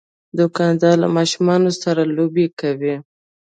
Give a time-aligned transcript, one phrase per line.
[0.39, 2.95] دوکاندار له ماشومان سره لوبې کوي.